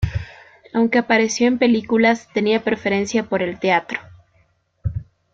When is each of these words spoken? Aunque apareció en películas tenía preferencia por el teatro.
Aunque 0.73 0.97
apareció 0.97 1.47
en 1.47 1.59
películas 1.59 2.27
tenía 2.33 2.63
preferencia 2.63 3.29
por 3.29 3.43
el 3.43 3.59
teatro. 3.59 3.99